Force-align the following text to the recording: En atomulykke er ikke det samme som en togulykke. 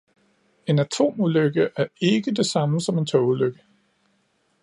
En 0.65 0.79
atomulykke 0.79 1.69
er 1.77 1.87
ikke 2.01 2.31
det 2.31 2.45
samme 2.45 2.81
som 2.81 2.97
en 2.97 3.05
togulykke. 3.05 3.61